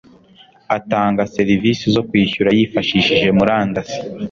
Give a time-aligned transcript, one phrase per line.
[0.77, 3.99] atanga serivisi zo kwishyura yifashishije murandasi